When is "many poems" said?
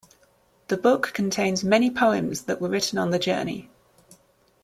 1.63-2.45